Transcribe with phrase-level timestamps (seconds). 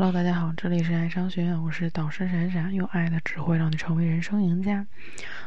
[0.00, 4.86] Hello，大家好，这里是爱商学院，我是导师闪闪，用爱的智慧让你成为人生赢家。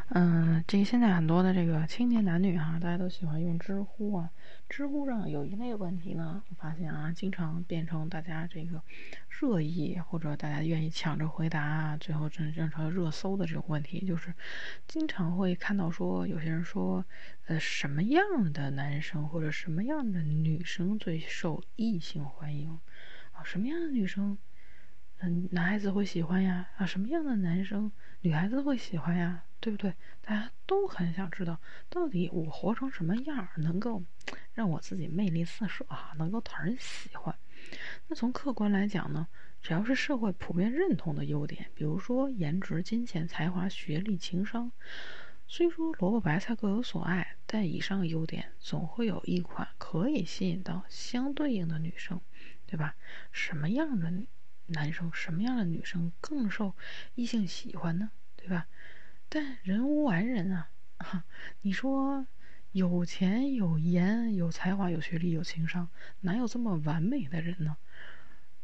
[0.10, 4.30] 嗯，这现在很多的这个青年男女哈，大家都喜欢用知乎啊。
[4.70, 8.80] 知乎上有一类问题呢，我发现啊，经常变成大家这个
[9.28, 14.36] 热议或者大家愿意抢着回答，最后真正成热搜的这种问题，就是
[14.88, 17.04] 经常会看到说有些人说，
[17.48, 22.78] 呃，什么样的男生或者什么样的女生最受异性欢迎？
[23.44, 24.38] 什么样的女生，
[25.20, 26.70] 嗯，男孩子会喜欢呀？
[26.78, 29.44] 啊，什么样的男生，女孩子会喜欢呀？
[29.60, 29.94] 对不对？
[30.22, 34.04] 大家都很想知道，到底我活成什么样，能够
[34.54, 37.34] 让我自己魅力四射啊，能够讨人喜欢。
[38.08, 39.28] 那从客观来讲呢，
[39.62, 44.70] 只要是社会普遍认同的优点，比如说颜值、金钱、才华、学历、情商，
[45.48, 52.20] 虽说萝卜白菜各有所爱，但以上优点总会有一款可以吸引到相对应的女生。
[52.74, 52.96] 对吧？
[53.32, 54.12] 什么样的
[54.66, 56.74] 男生，什么样的女生更受
[57.14, 58.10] 异性喜欢呢？
[58.36, 58.66] 对吧？
[59.30, 60.72] 但人无完人啊！
[61.62, 62.26] 你说
[62.72, 65.88] 有钱、有颜、有才华、有学历、有情商，
[66.22, 67.78] 哪有这么完美的人呢？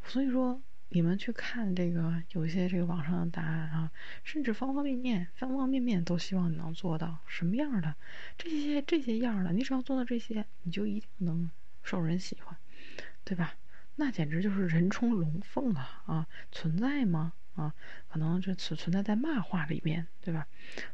[0.03, 3.91] 所以说，你们去看这个，有一些这个网上的答案啊，
[4.23, 7.93] 甚至方方面面、方方面面都希望你能做到什么样的
[8.39, 11.51] 这些这些样的，你只要做到这些，你就一定能
[11.83, 12.57] 受人喜欢，
[13.23, 13.53] 对吧？
[13.99, 16.01] 那简直就是人中龙凤啊！
[16.05, 17.33] 啊，存在吗？
[17.55, 17.75] 啊，
[18.07, 20.47] 可能就存存在在漫画里面，对吧？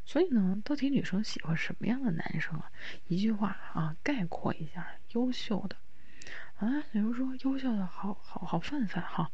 [0.04, 2.68] 所以呢，到底女生喜欢什么样的男生啊？
[3.06, 5.76] 一句话啊，概括一下：优秀的
[6.56, 9.30] 啊，比如说优秀的好好好范范哈。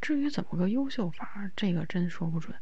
[0.00, 2.56] 至于怎么个优秀法，这个真说不准。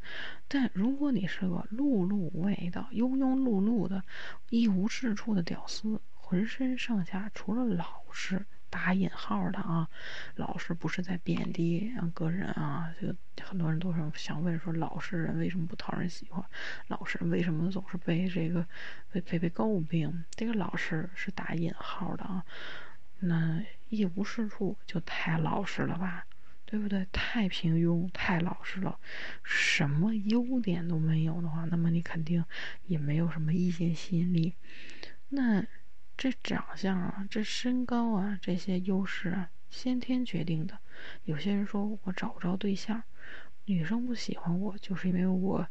[0.49, 4.03] 但如果你是个碌碌无为的、庸庸碌碌的、
[4.49, 8.47] 一无是处的屌丝，浑身上下除了老实。
[8.75, 9.89] 打引号的啊，
[10.35, 16.45] 老实不是在贬低个人啊，就很多人都是想问说，老实人为什么不讨人喜欢？
[16.89, 18.67] 老实人为什么总是被这个
[19.13, 20.25] 被被被诟病？
[20.35, 22.45] 这个老实是打引号的啊，
[23.21, 26.27] 那一无是处就太老实了吧，
[26.67, 27.07] 对不对？
[27.13, 28.99] 太平庸，太老实了，
[29.45, 32.45] 什么优点都没有的话，那么你肯定
[32.87, 34.55] 也没有什么异性吸引力，
[35.29, 35.65] 那。
[36.17, 40.79] 这长相啊，这身高啊，这些优势啊，先天决定的。
[41.25, 43.03] 有些人说我找不着对象，
[43.65, 45.67] 女生不喜欢我，就是因为我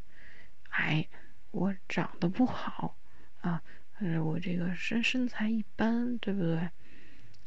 [0.69, 1.07] 矮，
[1.51, 2.97] 我长得不好
[3.41, 3.63] 啊，
[3.99, 6.69] 呃，我这个身身材一般，对不对？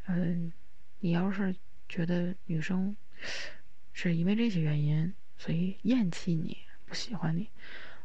[0.06, 0.52] 嗯，
[1.00, 1.54] 你要是
[1.88, 2.96] 觉得女生
[3.92, 7.50] 是因为这些原因，所以厌弃你，不喜欢你。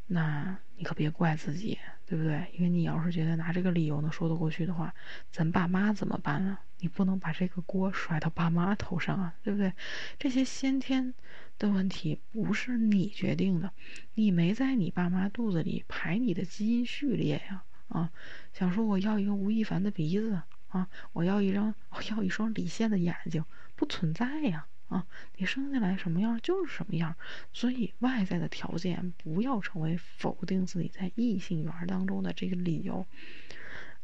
[0.07, 1.79] 那你可别怪自己，
[2.11, 2.45] 对不对？
[2.57, 4.93] 因为你要是觉得拿这个理由能说得过去的话，
[5.31, 6.59] 咱爸妈怎么办啊？
[6.79, 9.71] 你不能把这个锅甩到爸妈头上啊，对不对？
[10.19, 11.13] 这些先天
[11.57, 13.71] 的问题不是你决定的，
[14.15, 17.63] 你没在你爸妈肚子里排你的基因序列呀！
[17.87, 18.11] 啊，
[18.51, 23.45] 想说我要一个吴亦凡的鼻子啊，我要一张，我要一双李现的眼睛，
[23.77, 24.67] 不存在呀！
[24.91, 25.07] 啊
[25.37, 27.15] 你生下来什么样就是什么样，
[27.51, 33.05] 所以外在的条件不要成为否定自己在异性缘当中的这个理由。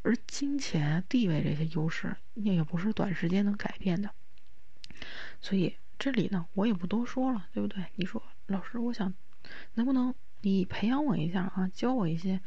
[0.03, 4.09] 而金钱、地位这些优势，你也不是短时间能改变的。
[5.41, 7.83] 所以这里呢，我也不多说了，对不对？
[7.95, 9.13] 你说老师，我想
[9.73, 12.39] 能不能你培养我一下啊，教我一些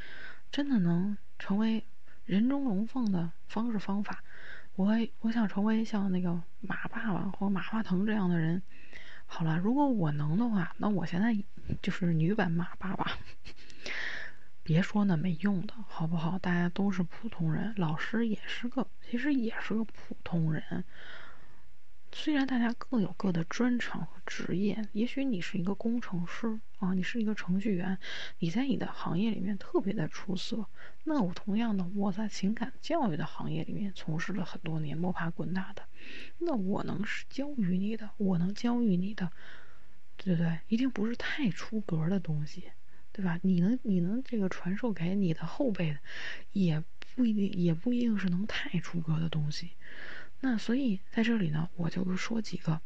[0.51, 1.85] 真的能成为
[2.25, 4.25] 人中龙凤的方式方法。
[4.77, 8.63] 我我想成为像那个马爸爸或马化腾这样的人。
[9.27, 11.37] 好了，如果我能的话，那我现在
[11.83, 13.13] 就是女版马爸爸。
[14.63, 16.39] 别说那没用的，好不好？
[16.39, 20.85] 大家都是普通人，老师也是个，其实也是个普通人。
[22.13, 27.97] 虽然大家各有各的专长和职业，也许你是一个工程师啊，你是一个程序员，
[28.41, 30.67] 你在你的行业里面特别的出色。
[31.05, 35.83] 那我同样的，我在情感教育的行业里面从事了很多年，摸爬滚打的。
[36.39, 39.31] 那我能是教育你的，我能教育你的，
[40.17, 40.59] 对不对？
[40.69, 42.65] 一定不是太出格的东西，
[43.13, 43.39] 对吧？
[43.43, 45.97] 你能你能这个传授给你的后辈，
[46.53, 46.83] 也
[47.15, 49.71] 不一定也不一定是能太出格的东西。
[50.41, 52.81] 那所以在这里呢，我就说几个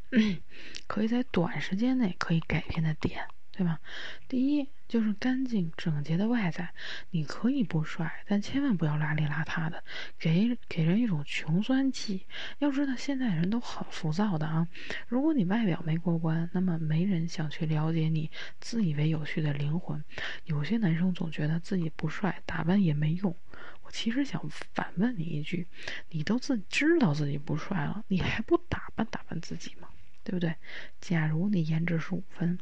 [0.87, 3.81] 可以在短时间内可以改变的点，对吧？
[4.29, 6.75] 第一就是干净整洁的外在，
[7.11, 9.83] 你可以不帅，但千万不要邋里邋遢的，
[10.19, 12.27] 给给人一种穷酸气。
[12.59, 14.69] 要知道现在人都很浮躁的啊，
[15.07, 18.31] 如果你外表没过关，那么没人想去了解你
[18.61, 20.03] 自以为有趣的灵魂。
[20.45, 23.37] 有些男生总觉得自己不帅，打扮也没用。
[23.85, 25.69] 我其实想反问你一句：
[26.11, 29.89] 你都自知道自己不帅了，你还不打扮打扮自己吗？
[30.25, 30.57] 对不对？
[31.01, 32.59] 假如你颜值是五分，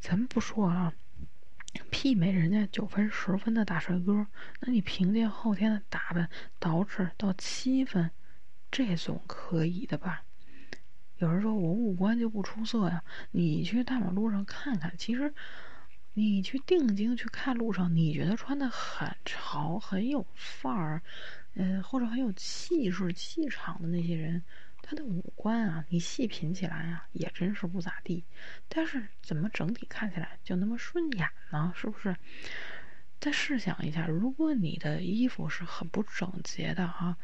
[0.00, 0.92] 咱们不说啊，
[1.92, 4.26] 媲美人家九分、十分的大帅哥，
[4.60, 6.28] 那你凭借后天的打扮
[6.60, 8.10] 捯饬到七分，
[8.72, 10.24] 这总可以的吧？
[11.18, 15.32] 有人说我五官就不出色呀，你去大马路上看看，其实。
[16.18, 21.00] 你去定睛去看路上，你觉得穿的很潮、很有范儿，
[21.54, 24.42] 嗯，或者很有气势、气场的那些人，
[24.82, 28.24] 他的五官啊，你细品起来啊，也真是不咋地。
[28.68, 31.72] 但是怎么整体看起来就那么顺眼呢？
[31.76, 32.16] 是不是？
[33.20, 37.16] 再试想一下，如果你的衣服是很不整洁的啊。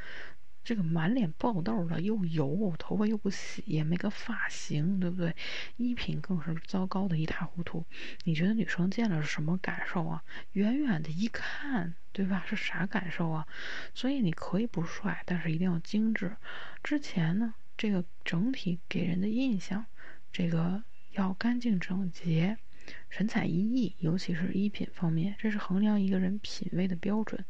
[0.65, 5.37] 这个满脸爆痘的，又油，头发又不洗，也没个发型，对不对？
[5.77, 7.85] 衣品更是糟糕的一塌糊涂。
[8.25, 10.25] 你觉得女生见了是什么感受啊？
[10.53, 12.43] 远远的一看，对吧？
[12.49, 13.47] 是啥感受啊？
[13.93, 16.35] 所以你可以不帅，但是一定要精致。
[16.83, 19.85] 之前呢，这个整体给人的印象，
[20.33, 20.83] 这个
[21.13, 22.57] 要干净整洁。
[23.09, 27.45] 神采奕奕，尤其是衣品方面，这是衡量一个人品味的标准。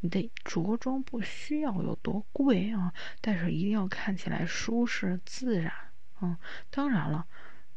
[0.00, 5.72] 你的着装不需要有多贵啊，但是一定要看起来舒适自然
[6.20, 6.38] 啊。
[6.70, 7.26] 当然了，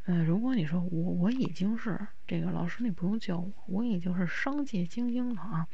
[0.06, 5.68] 嗯，如果你说我我已经是这个老师，你不用教我，我已经是商界精英了啊，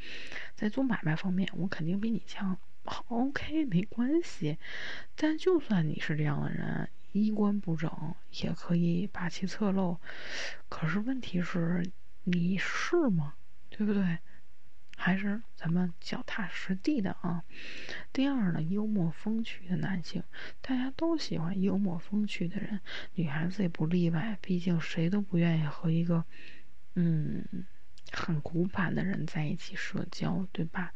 [0.54, 2.56] 在做买卖方面，我肯定比你强。
[2.84, 4.58] 好，OK，没关系。
[5.16, 6.88] 但就算你是这样的人。
[7.16, 9.98] 衣冠不整也可以霸气侧漏，
[10.68, 11.90] 可是问题是，
[12.24, 13.34] 你是吗？
[13.70, 14.18] 对不对？
[14.98, 17.44] 还是咱们脚踏实地的啊。
[18.12, 20.22] 第二呢，幽默风趣的男性，
[20.62, 22.80] 大家都喜欢幽默风趣的人，
[23.14, 24.38] 女孩子也不例外。
[24.40, 26.24] 毕竟谁都不愿意和一个，
[26.94, 27.44] 嗯，
[28.16, 30.92] 很古板的人在一起社交，对吧？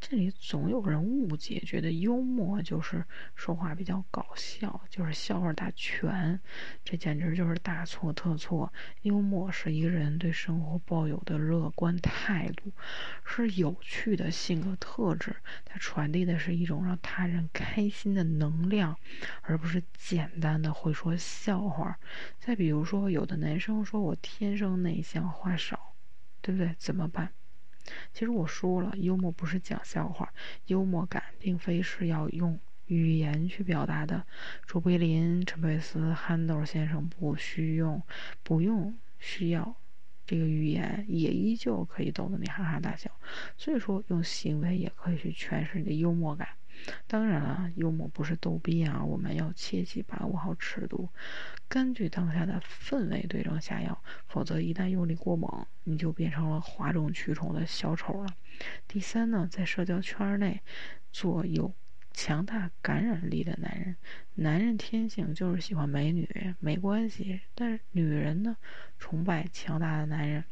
[0.00, 3.02] 这里总有人误解，觉得幽默就是
[3.34, 6.38] 说话比较搞笑，就是笑话大全，
[6.84, 8.70] 这简直就是大错特错。
[9.00, 12.70] 幽默是一个人对生活抱有的乐观态度，
[13.24, 15.34] 是有趣的性格特质，
[15.64, 18.98] 它传递的是一种让他人开心的能量，
[19.40, 21.98] 而不是简单的会说笑话。
[22.38, 25.93] 再比如说，有的男生说我天生内向，话少，
[26.44, 26.74] 对不对？
[26.78, 27.30] 怎么办？
[28.12, 30.30] 其实我说了，幽默不是讲笑话，
[30.66, 34.26] 幽默感并非是要用语言去表达的。
[34.66, 38.02] 卓别林、陈佩斯、憨豆先生不需用，
[38.42, 39.74] 不用需要
[40.26, 43.10] 这个语言，也依旧可以逗得你哈哈大笑。
[43.56, 46.48] 所以说，用行为也可以去诠释你的幽默感。
[47.06, 51.08] 当然了，幽默不是逗逼啊，我们要切记把握好尺度，
[51.68, 58.34] 根据当下的氛围对症下药，否则一旦用力过猛，你就变成了哗众取宠的小丑了。
[58.86, 60.60] 第三呢，在社交圈内
[61.10, 61.74] 做有
[62.12, 63.96] 强大感染力的男人，
[64.34, 68.56] 男人天性就是喜欢美女，没关系，但是女人呢，
[68.98, 70.44] 崇拜强大的男人。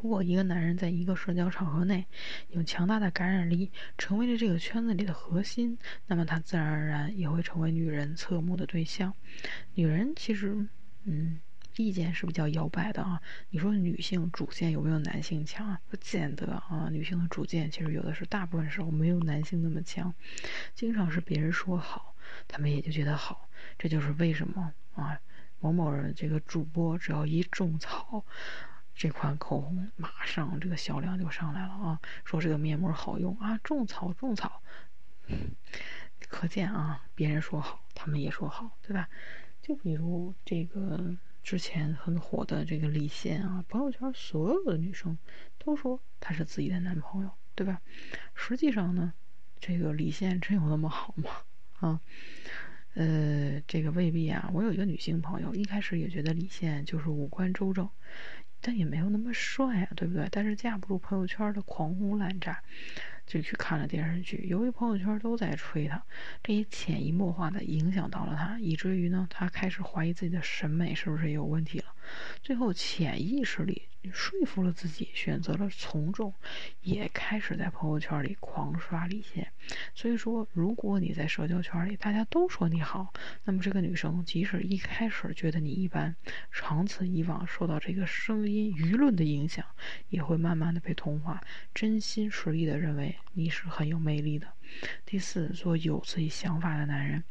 [0.00, 2.06] 如果一个男人在一个社交场合内
[2.50, 9.12] 有强大的感染力，成为了这个圈子里的核心，那么他自然而然也会成为女人侧目的对象。
[9.74, 10.66] 女人其实，
[11.02, 11.40] 嗯，
[11.76, 13.20] 意见是比较摇摆的啊。
[13.50, 15.80] 你说女性主见有没有男性强啊？
[15.88, 16.88] 不见得啊。
[16.92, 20.14] 女性的主见其实有的是，大部分时候没有男性那么强。
[20.76, 22.14] 经常是别人说好，
[22.46, 23.48] 他们也就觉得好。
[23.76, 25.18] 这就是为什么啊，
[25.58, 28.24] 某某人这个主播只要一种草。
[28.98, 32.00] 这款口红马上这个销量就上来了啊！
[32.24, 34.60] 说这个面膜好用啊，种草种草，
[36.28, 39.08] 可见啊，别人说好，他们也说好，对吧？
[39.62, 41.14] 就比如这个
[41.44, 45.16] 之前很火的这个李现啊，朋友圈所有的女生
[45.58, 47.80] 都说他是自己的男朋友，对吧？
[48.34, 49.12] 实际上呢，
[49.60, 51.30] 这个李现真有那么好吗？
[51.78, 52.00] 啊，
[52.94, 54.50] 呃，这个未必啊。
[54.52, 57.88] 我有一个女性朋友，一开始也觉得李现就是五官周正。
[58.60, 60.28] 但也没有那么帅啊，对不对？
[60.30, 62.62] 但是架不住朋友圈的狂轰滥炸，
[63.26, 64.46] 就去看了电视剧。
[64.48, 66.02] 由于朋友圈都在吹他，
[66.42, 71.86] 这也潜移默化的影响到了他，以至于呢，他开始怀疑自己的审美是不是有问题了。
[72.42, 76.32] 最后潜意识里说服了自己，选择了从众，
[76.82, 79.50] 也开始在朋友圈里狂刷李现。
[79.94, 83.12] 所以说，如果你在社交圈里大家都说你好，
[83.44, 86.14] 那么这个女生即使一开始觉得你一般，
[86.50, 89.64] 长此以往受到这个声音舆论的影响，
[90.08, 91.42] 也会慢慢的被同化，
[91.74, 94.46] 真心实意的认为你是很有魅力的。
[95.06, 97.24] 第四，做有自己想法的男人，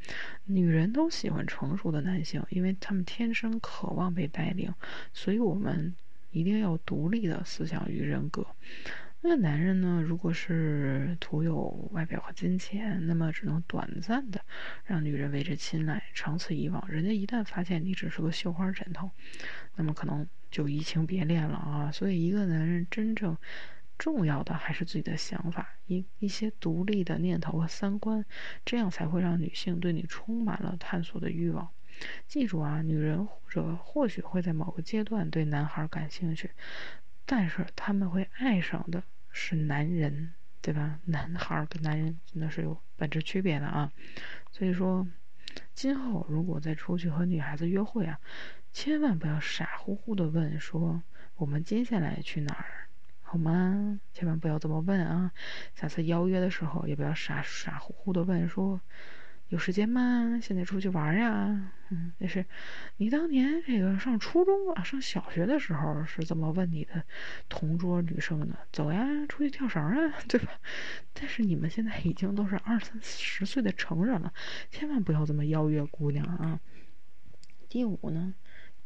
[0.45, 4.73] 女人都喜欢成熟的男性，因为他们天生渴望被带领，
[5.13, 5.95] 所以我们
[6.37, 8.45] 一定要独立的思想与人格。
[9.19, 14.39] 那男人呢，如果是图有外表和金钱，那么只能短暂的
[14.85, 19.09] 让女人为之青睐，长此以往，人家一旦发现你只是个绣花枕头，
[19.75, 21.91] 那么可能就移情别恋了啊。
[21.91, 23.35] 所以，一个男人真正
[23.97, 28.23] 重要的还是自己的想法，一一些独立的念头和三观，
[28.63, 31.67] 这样才会让女性对你充满了探索的欲望。
[32.27, 36.51] 记住啊，女人或者或许会在某个阶段对男孩感兴趣，
[37.25, 40.99] 但是他们会爱上的是男人，对吧？
[41.05, 43.91] 男孩跟男人真的是有本质区别的啊。
[44.51, 45.07] 所以说，
[45.73, 48.19] 今后如果再出去和女孩子约会啊，
[48.73, 51.01] 千万不要傻乎乎的问说
[51.35, 52.87] 我们接下来去哪儿，
[53.21, 53.99] 好吗？
[54.13, 55.31] 千万不要这么问啊。
[55.75, 58.81] 下次邀约的时候也不要傻傻乎乎的问说。
[59.49, 60.39] 有时间吗？
[60.41, 61.71] 现在出去玩呀？
[61.89, 62.45] 嗯，那是
[62.97, 67.03] 你当年这个上初中啊，上小学的时候是这么问你的
[67.47, 68.57] 同桌女生的。
[68.73, 70.59] 走呀，出去跳绳啊， 对吧？
[71.13, 74.33] 但是你们现在已经都是二三十岁的成人了，
[74.69, 76.59] 千万不要这么邀约姑娘啊。
[77.69, 78.33] 第五呢，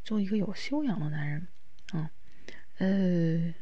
[0.03, 1.47] 做一个有修养的男人
[1.91, 2.11] 啊，
[2.77, 3.53] 呃。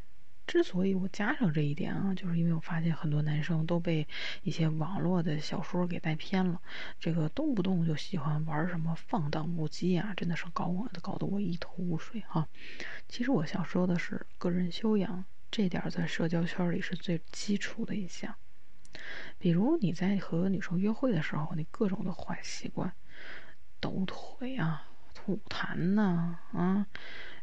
[0.50, 4.08] 之所以我加上这一点啊，就是因为我发现很多男生都被
[4.42, 6.60] 一些网络的小说给带偏了，
[7.00, 12.48] 这个动不动就喜欢玩什么放荡不羁啊，真的是搞我，搞得我一头雾水哈。
[13.08, 18.34] 其实我想说的是，个人修养这点在社交圈里是最基础的一项。
[19.38, 22.92] 比如你在和女生约会的时候，你各种的坏习惯，
[23.80, 26.88] 抖腿啊，吐痰呐，啊。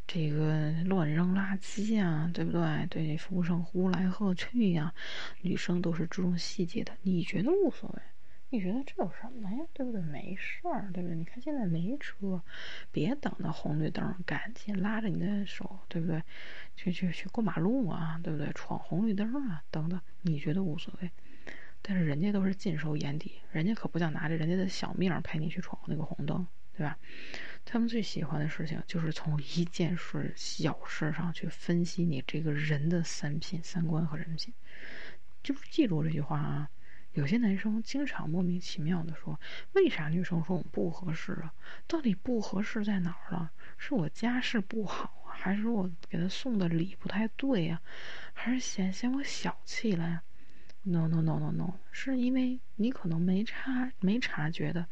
[0.07, 2.87] 这个乱扔垃圾呀，对不对？
[2.89, 4.93] 对服务生呼来喝去呀，
[5.41, 6.93] 女生都是注重细节的。
[7.01, 8.01] 你觉得无所谓？
[8.49, 9.57] 你觉得这有什么呀？
[9.73, 9.99] 对不对？
[10.01, 11.17] 没事儿，对不对？
[11.17, 12.41] 你看现在没车，
[12.89, 16.23] 别等到红绿灯，赶紧拉着你的手，对不对？
[16.77, 18.49] 去去去过马路啊，对不对？
[18.53, 21.11] 闯红绿灯啊，等等，你觉得无所谓？
[21.81, 26.97] 但是人家都是尽收眼底，人家可不想拿着人家的小命陪你去闯那个红灯，对吧？
[27.65, 34.53] 他们最喜欢的事情就是从一件事小事上去分析你这个人的三品、三观和人品。
[35.41, 36.69] 就记住这句话啊！
[37.13, 39.39] 有些男生经常莫名其妙的说
[39.73, 41.53] ：“为啥女生说我们不合适啊？
[41.87, 43.51] 到底不合适在哪儿了？
[43.77, 47.81] 是我家世不好啊，还是我给他送的礼不太对呀？
[48.33, 50.21] 还是嫌嫌我小气了呀
[50.83, 54.87] ？”No No No No No，是因为你可能没察没察觉的。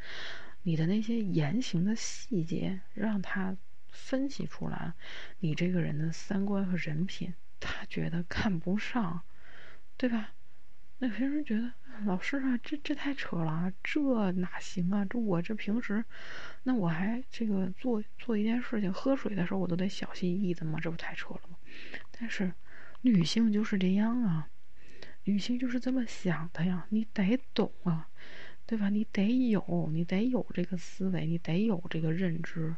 [0.67, 3.55] 你的那些言行的细节，让他
[3.87, 4.93] 分析出来
[5.37, 9.21] 你这个人的三观和人品，他觉得看不上，
[9.95, 10.33] 对吧？
[10.97, 11.71] 那有些人觉得
[12.05, 15.05] 老师啊，这这太扯了，这哪行啊？
[15.05, 16.03] 这我这平时，
[16.63, 20.79] 那我还这个做做一件事情，喝水的时候我都得小心翼翼的吗？
[20.81, 21.57] 这不太扯了吗？
[22.11, 22.51] 但是
[23.01, 24.49] 女性就是这样啊，
[25.25, 28.09] 女性就是这么想的呀，你得懂啊。
[28.67, 28.89] 对吧？
[28.89, 32.75] 你得有，你得有这个思维，你得有这个认知，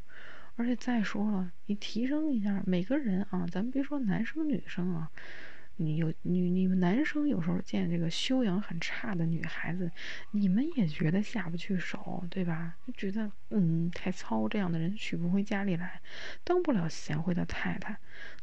[0.56, 5.10] 而且再说了，你提升一下，每个人啊，咱们别说男生女生啊，
[5.77, 9.89] 你有你你们男生有时候见这个修养很差的女孩子，
[10.32, 12.75] 你们也觉得下不去手，对吧？
[12.86, 16.01] 就觉得嗯太糙，这样的人娶不回家里来，
[16.44, 17.98] 当不了贤惠的太太。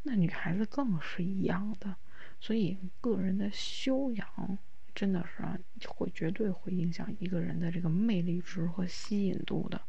[0.05, 1.97] 那女孩子更是一样的，
[2.41, 4.59] 所以个人的修养。
[4.95, 9.81] 真的是啊，会绝对会影响一个人的这个魅力值和吸引度的。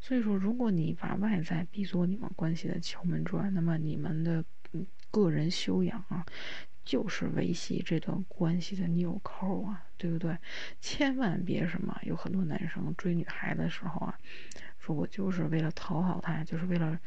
[0.00, 4.44] 所以说，如果你把外在比作你们关系的敲门砖，那么你们的
[5.10, 6.26] 个人修养啊，
[6.84, 10.36] 就是维系这段关系的纽扣啊，对不对？
[10.80, 14.18] 千万别什么，有很多男生追女孩的时候啊。
[14.78, 17.00] 说我就是为了讨好她，就是为了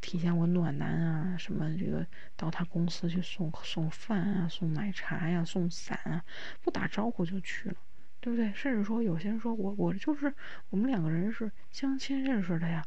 [0.00, 2.04] 体现我暖男啊，什么这个
[2.36, 6.24] 到他公司去送送饭啊，送奶茶呀，送伞啊，
[6.60, 7.76] 不打招呼就去了，
[8.20, 8.52] 对不对？
[8.52, 10.34] 甚至说有些人说我我就是
[10.70, 12.84] 我们两个人是相亲认识的呀，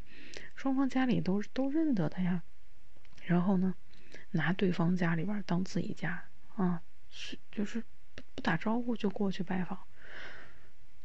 [0.57, 2.43] 双方家里都都认得的呀，
[3.23, 3.73] 然后呢，
[4.31, 6.21] 拿对方家里边当自己家
[6.55, 7.81] 啊，是就是
[8.15, 9.79] 不不打招呼就过去拜访。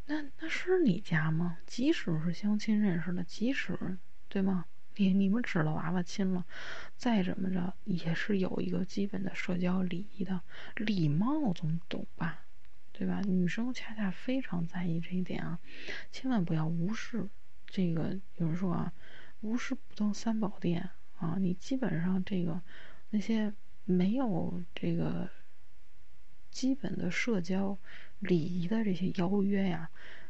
[0.06, 1.58] 那那是你家吗？
[1.66, 4.64] 即使是相亲认识的，即使对吗？
[4.96, 6.44] 你你们指了娃娃亲了，
[6.96, 10.40] 再怎么着也是有一个基本的社交礼仪的，
[10.76, 12.40] 礼貌总懂吧？
[12.92, 13.20] 对吧？
[13.20, 15.60] 女生恰恰非常在意这一点啊，
[16.10, 17.28] 千万不要无视
[17.66, 18.18] 这个。
[18.38, 18.92] 有人说啊，
[19.40, 22.60] 无视不登三宝殿啊，你基本上这个
[23.10, 25.30] 那些没有这个
[26.50, 27.78] 基本的社交。
[28.20, 29.88] 礼仪的这些邀约呀，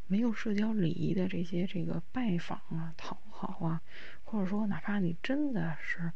[0.08, 3.80] 没有社交礼仪的这些这个拜访啊、讨好啊，
[4.24, 6.12] 或者说哪怕你真的是，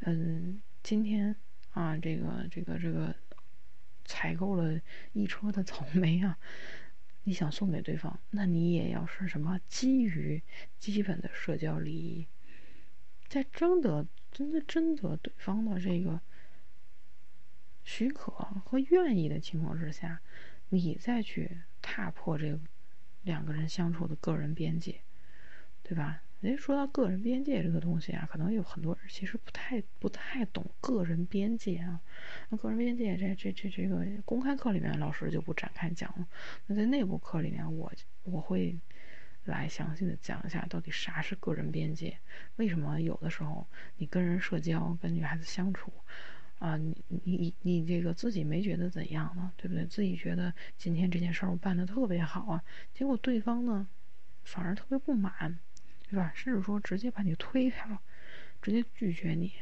[0.00, 1.36] 嗯，今天
[1.70, 3.14] 啊，这个这个这个
[4.04, 4.80] 采购了
[5.12, 6.36] 一车的草莓啊，
[7.22, 10.42] 你想送给对方，那你也要是什么基于
[10.80, 12.26] 基本的社交礼仪，
[13.28, 16.20] 在征得真的征得对方的这个
[17.84, 18.32] 许可
[18.64, 20.20] 和愿意的情况之下，
[20.70, 22.58] 你再去踏破这
[23.22, 25.00] 两个人相处的个人边界，
[25.82, 26.22] 对吧？
[26.42, 31.98] 哎，说到个人边界这个东西啊，可能有很多人其实不太不太懂个人边界啊。
[32.50, 36.26] 那个人边界这这这这个公开课里面老师就不展开讲了。
[36.66, 37.90] 那在内部课里面，我
[38.24, 38.76] 我会
[39.44, 42.18] 来详细的讲一下到底啥是个人边界，
[42.56, 45.90] 为什么有的时候你跟人社交、跟女孩子相处
[46.58, 49.52] 啊，你你你你这个自己没觉得怎样呢？
[49.56, 49.84] 对不对？
[49.86, 53.88] 自己觉得今天这件事儿我办的特别好啊，结果对方呢
[54.42, 55.58] 反而特别不满。
[56.10, 56.30] 对吧？
[56.36, 58.00] 甚至说直接把你推开了，
[58.62, 59.52] 直接拒绝你，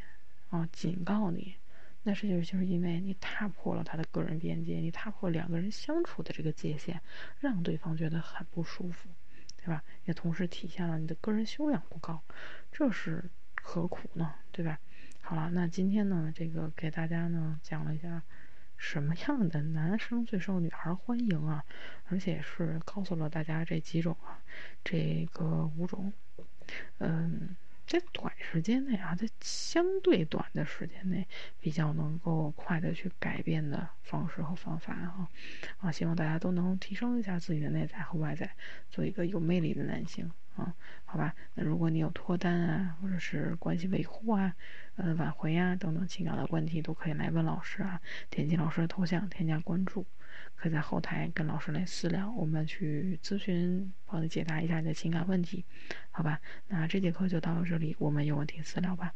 [0.51, 1.55] 啊，警告你，
[2.03, 7.01] 那是就是就是因为你踏破了他的个人边界，你踏破两个人相处的这个界限，
[7.41, 9.09] 让对方觉得很不舒服，
[9.57, 9.83] 对吧？
[10.05, 12.23] 也同时体现了你的个人修养不高，
[12.71, 13.31] 这是
[13.63, 14.35] 何苦呢？
[14.51, 14.79] 对吧？
[15.23, 18.23] 好了，那今天呢，这个给大家呢讲了一下。
[18.77, 21.65] 什么样的男生最受女孩欢迎啊？
[22.09, 24.43] 而且是告诉了大家这几种啊，
[24.83, 26.13] 这个五种，
[26.99, 27.55] 嗯，
[27.87, 31.27] 在短时间内啊，在相对短的时间内，
[31.61, 35.29] 比较能够快的去改变的方式和方法啊，
[35.79, 38.51] 啊，希望大家都能提升一下自己的内在和外在，
[38.91, 40.31] 做一个有魅力的男性。
[40.55, 40.75] 啊，
[41.07, 44.55] 好吧，那如果你有脱单啊，或者是关系维护啊，
[44.97, 47.99] 呃，挽回啊等等情感的问题，都可以来问老师啊。
[48.29, 50.05] 点击老师的头像，添加关注，
[50.63, 55.65] 可以在后台跟老师来私聊，我们去咨询，帮你解答一下你的情感问题，
[56.13, 56.41] 好吧？
[56.69, 59.13] 那这节课就到这里，我们有问题私聊吧。